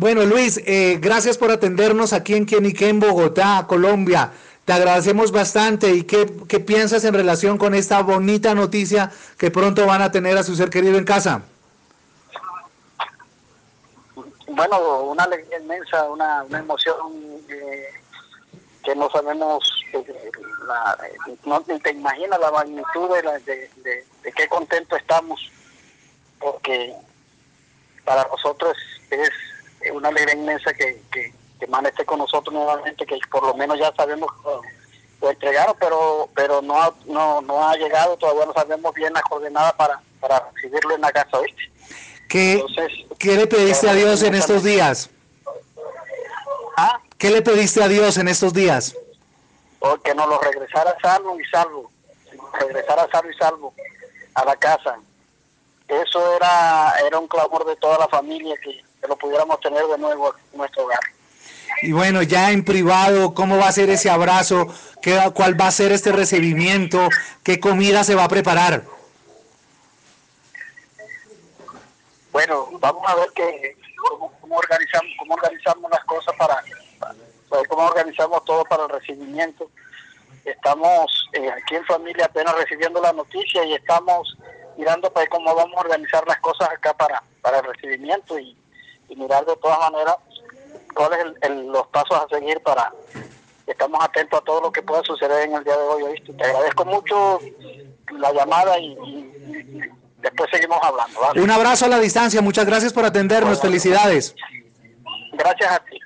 [0.00, 4.32] Bueno, Luis, eh, gracias por atendernos aquí en Quienique, en Bogotá, Colombia.
[4.64, 5.92] Te agradecemos bastante.
[5.92, 10.38] ¿Y qué, qué piensas en relación con esta bonita noticia que pronto van a tener
[10.38, 11.42] a su ser querido en casa?
[14.46, 16.96] Bueno, una alegría inmensa, una, una emoción
[17.50, 17.90] eh,
[18.82, 20.30] que no sabemos, eh,
[20.66, 20.96] la,
[21.44, 25.52] no te imaginas la magnitud de, la, de, de, de qué contento estamos,
[26.38, 26.94] porque
[28.06, 28.78] para nosotros
[29.10, 29.28] es
[29.92, 33.78] una alegría inmensa que, que, que Man esté con nosotros nuevamente, que por lo menos
[33.78, 34.68] ya sabemos que
[35.20, 39.22] lo entregaron, pero pero no ha, no, no ha llegado, todavía no sabemos bien las
[39.22, 41.62] coordenadas para, para recibirlo en la casa, ¿viste?
[42.28, 45.10] ¿Qué, Entonces, ¿qué le pediste a Dios en estos días?
[46.76, 47.00] ¿Ah?
[47.18, 48.94] ¿Qué le pediste a Dios en estos días?
[49.80, 51.90] porque nos lo regresara salvo y salvo,
[52.60, 53.74] regresara salvo y salvo
[54.34, 54.98] a la casa.
[55.88, 59.98] Eso era era un clamor de toda la familia que, que lo pudiéramos tener de
[59.98, 61.00] nuevo en nuestro hogar.
[61.82, 64.68] Y bueno, ya en privado, ¿cómo va a ser ese abrazo?
[65.02, 67.08] ¿Qué, ¿Cuál va a ser este recibimiento?
[67.42, 68.84] ¿Qué comida se va a preparar?
[72.30, 76.62] Bueno, vamos a ver que, cómo, cómo organizamos cómo organizamos las cosas para,
[77.48, 79.68] para cómo organizamos todo para el recibimiento.
[80.44, 84.38] Estamos eh, aquí en familia apenas recibiendo la noticia y estamos
[84.76, 88.56] mirando para cómo vamos a organizar las cosas acá para, para el recibimiento y,
[89.10, 90.16] y mirar de todas maneras
[90.94, 92.92] cuáles son los pasos a seguir para
[93.66, 96.02] estamos atentos a todo lo que pueda suceder en el día de hoy.
[96.02, 96.32] ¿oíste?
[96.32, 97.40] Te agradezco mucho
[98.18, 98.96] la llamada y,
[100.18, 101.20] después seguimos hablando.
[101.20, 101.40] ¿vale?
[101.40, 104.34] Un abrazo a la distancia, muchas gracias por atendernos, felicidades.
[105.32, 105.99] Gracias a ti.